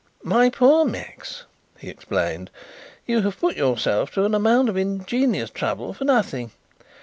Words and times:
"My 0.23 0.49
poor 0.49 0.83
Max," 0.83 1.43
he 1.77 1.87
explained, 1.87 2.49
"you 3.05 3.21
have 3.21 3.39
put 3.39 3.55
yourself 3.55 4.09
to 4.13 4.25
an 4.25 4.33
amount 4.33 4.67
of 4.67 4.75
ingenious 4.75 5.51
trouble 5.51 5.93
for 5.93 6.05
nothing. 6.05 6.49